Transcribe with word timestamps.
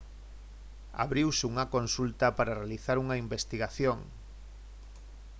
abriuse 1.05 1.43
unha 1.51 1.69
consulta 1.75 2.27
para 2.37 2.57
realizar 2.61 2.97
unha 3.03 3.19
investigación 3.25 3.99